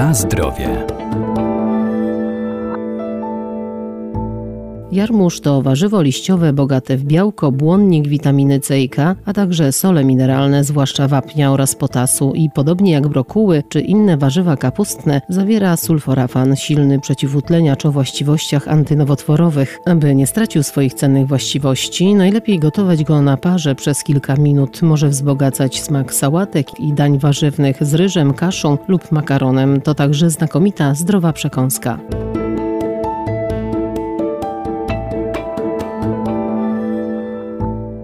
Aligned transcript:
Na 0.00 0.14
zdrowie. 0.14 0.99
Jarmuż 4.92 5.40
to 5.40 5.62
warzywo 5.62 6.02
liściowe 6.02 6.52
bogate 6.52 6.96
w 6.96 7.04
białko, 7.04 7.52
błonnik, 7.52 8.08
witaminy 8.08 8.60
C 8.60 8.80
i 8.80 8.88
K, 8.88 9.16
a 9.24 9.32
także 9.32 9.72
sole 9.72 10.04
mineralne, 10.04 10.64
zwłaszcza 10.64 11.08
wapnia 11.08 11.52
oraz 11.52 11.74
potasu 11.74 12.32
i 12.34 12.50
podobnie 12.54 12.92
jak 12.92 13.08
brokuły 13.08 13.62
czy 13.68 13.80
inne 13.80 14.16
warzywa 14.16 14.56
kapustne, 14.56 15.20
zawiera 15.28 15.76
sulforafan, 15.76 16.56
silny 16.56 17.00
przeciwutleniacz 17.00 17.86
o 17.86 17.92
właściwościach 17.92 18.68
antynowotworowych. 18.68 19.78
Aby 19.86 20.14
nie 20.14 20.26
stracił 20.26 20.62
swoich 20.62 20.94
cennych 20.94 21.26
właściwości, 21.26 22.14
najlepiej 22.14 22.58
gotować 22.58 23.04
go 23.04 23.22
na 23.22 23.36
parze 23.36 23.74
przez 23.74 24.04
kilka 24.04 24.36
minut. 24.36 24.82
Może 24.82 25.08
wzbogacać 25.08 25.82
smak 25.82 26.14
sałatek 26.14 26.80
i 26.80 26.92
dań 26.92 27.18
warzywnych 27.18 27.84
z 27.84 27.94
ryżem, 27.94 28.34
kaszą 28.34 28.78
lub 28.88 29.12
makaronem. 29.12 29.80
To 29.80 29.94
także 29.94 30.30
znakomita, 30.30 30.94
zdrowa 30.94 31.32
przekąska. 31.32 31.98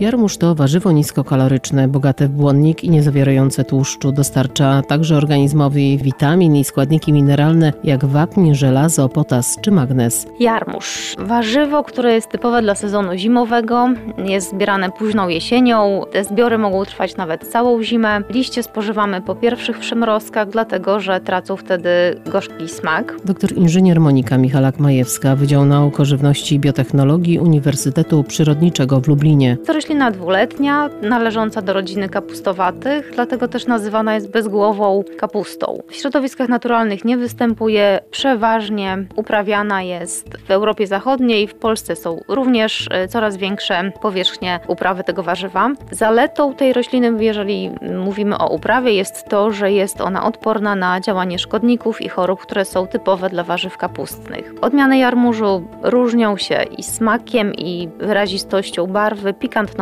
Jarmuż 0.00 0.36
to 0.36 0.54
warzywo 0.54 0.92
niskokaloryczne, 0.92 1.88
bogate 1.88 2.28
w 2.28 2.30
błonnik 2.30 2.84
i 2.84 2.90
nie 2.90 3.02
zawierające 3.02 3.64
tłuszczu. 3.64 4.12
Dostarcza 4.12 4.82
także 4.88 5.16
organizmowi 5.16 5.98
witamin 5.98 6.56
i 6.56 6.64
składniki 6.64 7.12
mineralne 7.12 7.72
jak 7.84 8.04
wapń, 8.04 8.54
żelazo, 8.54 9.08
potas 9.08 9.56
czy 9.60 9.70
magnez. 9.70 10.26
Jarmuż. 10.40 11.16
Warzywo, 11.18 11.84
które 11.84 12.14
jest 12.14 12.30
typowe 12.30 12.62
dla 12.62 12.74
sezonu 12.74 13.16
zimowego, 13.16 13.88
jest 14.24 14.50
zbierane 14.50 14.90
późną 14.90 15.28
jesienią. 15.28 16.02
Te 16.12 16.24
zbiory 16.24 16.58
mogą 16.58 16.84
trwać 16.84 17.16
nawet 17.16 17.48
całą 17.48 17.82
zimę. 17.82 18.20
Liście 18.30 18.62
spożywamy 18.62 19.20
po 19.20 19.34
pierwszych 19.34 19.78
przymrozkach, 19.78 20.48
dlatego 20.48 21.00
że 21.00 21.20
tracą 21.20 21.56
wtedy 21.56 21.90
gorzki 22.32 22.68
smak. 22.68 23.16
Doktor 23.24 23.52
inżynier 23.52 24.00
Monika 24.00 24.38
Michalak-Majewska, 24.38 25.36
Wydział 25.36 25.64
Nauk 25.64 26.00
o 26.00 26.04
Żywności 26.04 26.54
i 26.54 26.60
Biotechnologii 26.60 27.38
Uniwersytetu 27.38 28.24
Przyrodniczego 28.24 29.00
w 29.00 29.08
Lublinie. 29.08 29.56
Roślina 29.90 30.10
dwuletnia, 30.10 30.90
należąca 31.02 31.62
do 31.62 31.72
rodziny 31.72 32.08
kapustowatych, 32.08 33.10
dlatego 33.14 33.48
też 33.48 33.66
nazywana 33.66 34.14
jest 34.14 34.30
bezgłową 34.30 35.04
kapustą. 35.18 35.82
W 35.88 35.94
środowiskach 35.94 36.48
naturalnych 36.48 37.04
nie 37.04 37.16
występuje, 37.16 38.00
przeważnie 38.10 38.98
uprawiana 39.16 39.82
jest 39.82 40.36
w 40.46 40.50
Europie 40.50 40.86
Zachodniej, 40.86 41.46
w 41.46 41.54
Polsce 41.54 41.96
są 41.96 42.20
również 42.28 42.88
e, 42.90 43.08
coraz 43.08 43.36
większe 43.36 43.92
powierzchnie 44.02 44.60
uprawy 44.68 45.04
tego 45.04 45.22
warzywa. 45.22 45.70
Zaletą 45.90 46.54
tej 46.54 46.72
rośliny, 46.72 47.24
jeżeli 47.24 47.70
mówimy 48.04 48.38
o 48.38 48.48
uprawie, 48.48 48.92
jest 48.92 49.24
to, 49.28 49.50
że 49.50 49.72
jest 49.72 50.00
ona 50.00 50.24
odporna 50.24 50.74
na 50.74 51.00
działanie 51.00 51.38
szkodników 51.38 52.02
i 52.02 52.08
chorób, 52.08 52.40
które 52.40 52.64
są 52.64 52.86
typowe 52.86 53.30
dla 53.30 53.44
warzyw 53.44 53.76
kapustnych. 53.76 54.54
Odmiany 54.60 54.98
jarmużu 54.98 55.68
różnią 55.82 56.36
się 56.36 56.62
i 56.78 56.82
smakiem, 56.82 57.54
i 57.54 57.88
wyrazistością 57.98 58.86
barwy, 58.86 59.34
pikantnością 59.34 59.79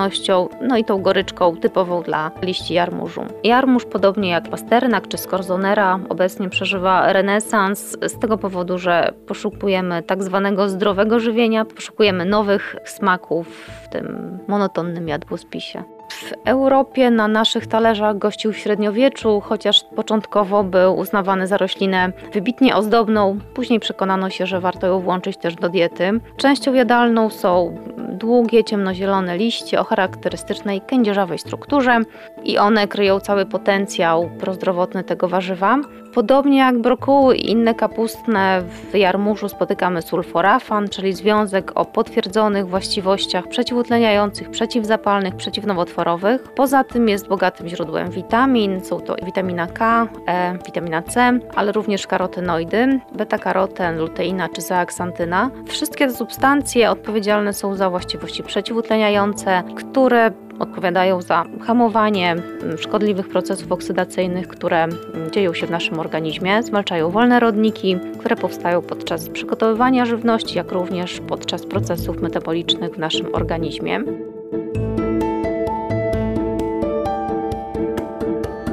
no 0.63 0.77
i 0.77 0.85
tą 0.85 1.03
goryczką 1.03 1.57
typową 1.57 2.03
dla 2.03 2.31
liści 2.43 2.75
jarmużu. 2.75 3.25
Jarmuż, 3.45 3.85
podobnie 3.85 4.29
jak 4.29 4.49
pasternak 4.49 5.09
czy 5.09 5.19
skorzonera, 5.19 5.99
obecnie 6.09 6.49
przeżywa 6.49 7.13
renesans 7.13 7.97
z 8.03 8.19
tego 8.19 8.39
powodu, 8.39 8.79
że 8.79 9.13
poszukujemy 9.27 10.03
tak 10.03 10.23
zwanego 10.23 10.69
zdrowego 10.69 11.21
żywienia, 11.21 11.65
poszukujemy 11.65 12.25
nowych 12.25 12.77
smaków 12.85 13.49
w 13.85 13.89
tym 13.89 14.39
monotonnym 14.49 15.09
jadłospisie. 15.09 15.83
W 16.09 16.33
Europie 16.45 17.11
na 17.11 17.29
naszych 17.29 17.67
talerzach 17.67 18.19
gościł 18.19 18.53
średniowieczu, 18.53 19.41
chociaż 19.41 19.85
początkowo 19.97 20.65
był 20.65 20.97
uznawany 20.97 21.47
za 21.47 21.57
roślinę 21.57 22.13
wybitnie 22.33 22.77
ozdobną. 22.77 23.39
Później 23.55 23.81
przekonano 23.81 24.31
się, 24.31 24.47
że 24.47 24.61
warto 24.61 24.87
ją 24.87 25.01
włączyć 25.01 25.37
też 25.37 25.55
do 25.55 25.69
diety. 25.69 26.21
Częścią 26.37 26.75
jadalną 26.75 27.31
są 27.31 27.77
długie, 28.19 28.65
ciemnozielone 28.65 29.39
liście 29.39 29.81
o 29.81 29.85
charakterystycznej 29.85 30.81
kędzierzawej 30.81 31.39
strukturze 31.39 32.01
i 32.45 32.59
one 32.59 32.89
kryją 32.89 33.21
cały 33.21 33.47
potencjał 33.47 34.31
prozdrowotny 34.41 35.05
tego 35.05 35.29
warzywa. 35.29 35.79
Podobnie 36.15 36.59
jak 36.59 36.79
brokuły 36.79 37.37
i 37.37 37.51
inne 37.51 37.75
kapustne, 37.75 38.63
w 38.93 38.97
jarmużu 38.97 39.49
spotykamy 39.49 40.03
sulforafan, 40.03 40.89
czyli 40.89 41.13
związek 41.13 41.73
o 41.75 41.85
potwierdzonych 41.85 42.69
właściwościach 42.69 43.49
przeciwutleniających, 43.49 44.51
przeciwzapalnych, 44.51 45.37
przeciwnowotworowych. 45.37 46.43
Poza 46.43 46.85
tym 46.85 47.09
jest 47.09 47.29
bogatym 47.29 47.69
źródłem 47.69 48.11
witamin, 48.11 48.81
są 48.81 49.01
to 49.01 49.17
witamina 49.25 49.67
K, 49.67 50.09
E, 50.27 50.59
witamina 50.67 51.03
C, 51.03 51.39
ale 51.55 51.73
również 51.73 52.07
karotenoidy, 52.07 53.01
beta-karoten, 53.13 53.99
luteina 53.99 54.49
czy 54.49 54.61
zeaksantyna. 54.61 55.51
Wszystkie 55.67 56.07
te 56.07 56.13
substancje 56.13 56.91
odpowiedzialne 56.91 57.53
są 57.53 57.75
za 57.75 57.91
właściwości 57.91 58.43
przeciwutleniające, 58.43 59.63
które 59.77 60.31
odpowiadają 60.59 61.23
za 61.23 61.45
hamowanie 61.61 62.33
mm, 62.33 62.79
szkodliwych 62.79 63.29
procesów 63.29 63.73
oksydacyjnych, 63.73 64.49
które 64.49 64.85
mm, 64.85 64.99
dzieją 65.33 65.55
się 65.55 65.67
w 65.67 65.71
naszym 65.71 66.01
organizmie, 66.01 66.63
zwalczają 66.63 67.11
wolne 67.11 67.41
rodniki, 67.41 67.97
które 68.19 68.37
powstają 68.37 68.83
podczas 68.83 69.29
przygotowywania 69.29 70.07
żywności, 70.07 70.57
jak 70.57 70.73
również 70.73 71.21
podczas 71.21 71.67
procesów 71.67 72.21
metabolicznych 72.21 72.95
w 72.95 72.99
naszym 72.99 73.35
organizmie. 73.35 74.01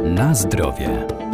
Na 0.03 0.35
zdrowie. 0.35 1.24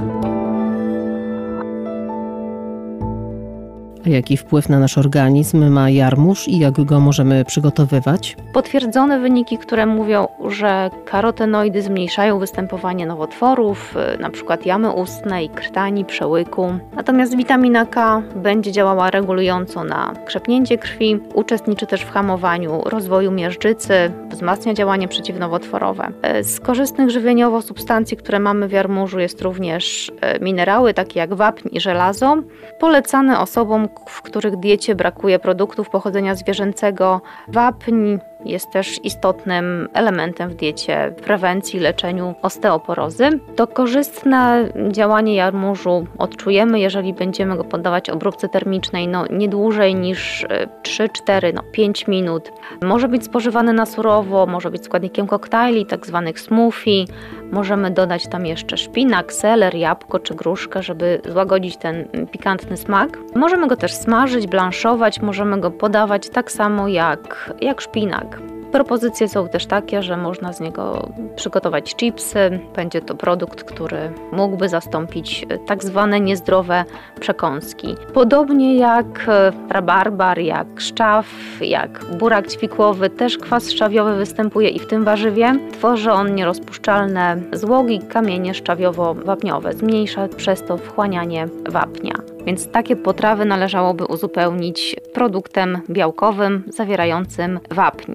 Jaki 4.06 4.38
wpływ 4.38 4.70
na 4.70 4.80
nasz 4.80 4.98
organizm 4.98 5.70
ma 5.70 5.90
jarmuż 5.90 6.48
i 6.48 6.60
jak 6.60 6.86
go 6.86 7.00
możemy 7.00 7.46
przygotowywać? 7.46 8.38
Potwierdzone 8.54 9.20
wyniki, 9.20 9.58
które 9.58 9.86
mówią, 9.86 10.28
że 10.48 10.90
karotenoidy 11.06 11.82
zmniejszają 11.82 12.40
występowanie 12.40 13.06
nowotworów, 13.06 13.96
y, 13.96 14.20
np. 14.20 14.58
jamy 14.66 14.92
ustnej, 14.92 15.50
krtani, 15.50 16.06
przełyku. 16.06 16.74
Natomiast 16.96 17.38
witamina 17.38 17.86
K 17.86 18.22
będzie 18.36 18.72
działała 18.72 19.12
regulująco 19.12 19.84
na 19.84 20.14
krzepnięcie 20.26 20.78
krwi, 20.78 21.20
uczestniczy 21.34 21.88
też 21.88 22.02
w 22.02 22.12
hamowaniu 22.12 22.82
rozwoju 22.86 23.32
miażdżycy, 23.32 24.12
wzmacnia 24.30 24.74
działanie 24.74 25.08
przeciwnowotworowe. 25.08 26.08
Y, 26.40 26.44
z 26.44 26.60
korzystnych 26.60 27.10
żywieniowo 27.10 27.62
substancji, 27.62 28.18
które 28.18 28.40
mamy 28.40 28.68
w 28.68 28.72
jarmużu 28.72 29.20
jest 29.20 29.42
również 29.42 30.10
y, 30.10 30.44
minerały 30.44 30.94
takie 30.94 31.20
jak 31.20 31.34
wapń 31.34 31.70
i 31.72 31.82
żelazo, 31.82 32.38
polecane 32.80 33.40
osobom, 33.40 33.88
w 34.06 34.22
których 34.22 34.58
diecie 34.58 34.96
brakuje 34.96 35.40
produktów 35.40 35.90
pochodzenia 35.90 36.36
zwierzęcego. 36.36 37.22
Wapń 37.48 38.18
jest 38.46 38.72
też 38.72 39.06
istotnym 39.06 39.90
elementem 39.94 40.50
w 40.50 40.56
diecie 40.56 41.14
prewencji, 41.24 41.80
leczeniu 41.80 42.36
osteoporozy. 42.42 43.30
To 43.56 43.68
korzystne 43.68 44.70
działanie 44.92 45.36
jarmużu 45.36 46.08
odczujemy, 46.18 46.80
jeżeli 46.80 47.14
będziemy 47.14 47.58
go 47.58 47.64
poddawać 47.64 48.10
obróbce 48.10 48.50
termicznej 48.50 49.08
no, 49.08 49.26
nie 49.30 49.50
dłużej 49.50 49.96
niż 49.96 50.46
3, 50.84 51.10
4, 51.10 51.54
no, 51.54 51.62
5 51.72 52.08
minut. 52.08 52.52
Może 52.82 53.08
być 53.08 53.24
spożywany 53.24 53.74
na 53.74 53.86
surowo, 53.86 54.46
może 54.46 54.72
być 54.72 54.86
składnikiem 54.86 55.28
koktajli, 55.28 55.86
tak 55.86 56.08
zwanych 56.08 56.40
smoothie. 56.40 57.06
Możemy 57.52 57.92
dodać 57.92 58.28
tam 58.28 58.46
jeszcze 58.46 58.78
szpinak, 58.78 59.34
seler, 59.34 59.76
jabłko 59.76 60.20
czy 60.20 60.36
gruszkę, 60.36 60.84
żeby 60.84 61.22
złagodzić 61.30 61.78
ten 61.78 62.08
pikantny 62.32 62.78
smak. 62.78 63.18
Możemy 63.36 63.68
go 63.68 63.76
też 63.76 63.94
smażyć, 63.94 64.48
blanszować, 64.48 65.22
możemy 65.22 65.60
go 65.60 65.72
podawać 65.72 66.30
tak 66.30 66.52
samo 66.52 66.88
jak, 66.88 67.54
jak 67.62 67.82
szpinak. 67.82 68.31
Propozycje 68.72 69.30
są 69.30 69.50
też 69.50 69.66
takie, 69.66 70.04
że 70.04 70.18
można 70.18 70.54
z 70.54 70.60
niego 70.60 71.10
przygotować 71.36 71.96
chipsy. 71.96 72.60
Będzie 72.76 73.02
to 73.02 73.16
produkt, 73.16 73.64
który 73.64 74.12
mógłby 74.32 74.70
zastąpić 74.70 75.46
e, 75.50 75.58
tak 75.58 75.84
zwane 75.84 76.20
niezdrowe 76.20 76.86
przekąski. 77.20 77.96
Podobnie 78.14 78.78
jak 78.78 79.26
e, 79.28 79.52
rabarbar, 79.70 80.40
jak 80.40 80.68
szczaw, 80.80 81.26
jak 81.62 82.06
burak 82.20 82.48
ćwikłowy, 82.48 83.10
też 83.10 83.38
kwas 83.38 83.72
szczawiowy 83.72 84.16
występuje 84.16 84.70
i 84.70 84.80
w 84.80 84.88
tym 84.88 85.04
warzywie. 85.04 85.56
Tworzy 85.72 86.12
on 86.12 86.36
nierozpuszczalne 86.36 87.38
złogi, 87.54 88.00
kamienie 88.00 88.54
szczawiowo-wapniowe. 88.54 89.74
Zmniejsza 89.74 90.28
przez 90.28 90.66
to 90.66 90.78
wchłanianie 90.78 91.48
wapnia. 91.70 92.14
Więc 92.46 92.68
takie 92.68 92.96
potrawy 92.96 93.46
należałoby 93.46 94.06
uzupełnić 94.06 94.96
produktem 95.14 95.82
białkowym 95.90 96.64
zawierającym 96.68 97.60
wapń. 97.70 98.12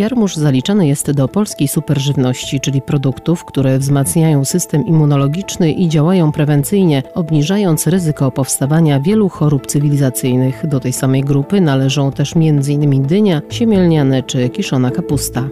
Jarmuż 0.00 0.36
zaliczany 0.36 0.86
jest 0.86 1.10
do 1.10 1.28
polskiej 1.28 1.68
superżywności, 1.68 2.60
czyli 2.60 2.82
produktów, 2.82 3.44
które 3.44 3.78
wzmacniają 3.78 4.44
system 4.44 4.86
immunologiczny 4.86 5.72
i 5.72 5.88
działają 5.88 6.32
prewencyjnie, 6.32 7.02
obniżając 7.14 7.86
ryzyko 7.86 8.30
powstawania 8.30 9.00
wielu 9.00 9.28
chorób 9.28 9.66
cywilizacyjnych. 9.66 10.66
Do 10.66 10.80
tej 10.80 10.92
samej 10.92 11.22
grupy 11.22 11.60
należą 11.60 12.12
też 12.12 12.36
m.in. 12.36 13.02
dynia, 13.06 13.42
siemielniane 13.50 14.22
czy 14.22 14.48
kiszona 14.48 14.90
kapusta. 14.90 15.48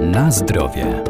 Na 0.00 0.30
zdrowie. 0.30 1.02